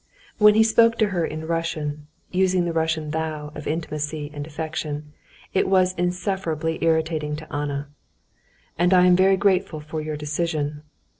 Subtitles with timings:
[0.39, 5.13] When he spoke to her in Russian, using the Russian "thou" of intimacy and affection,
[5.53, 7.87] it was insufferably irritating to Anna.
[8.79, 10.81] "And I am very grateful for your decision.